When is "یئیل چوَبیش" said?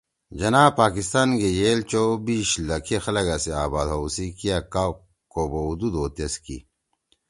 1.59-2.49